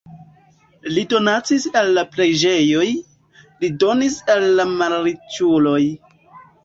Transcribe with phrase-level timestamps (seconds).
[0.93, 2.87] Li donacis al la preĝejoj,
[3.65, 5.81] li donis al la malriĉuloj.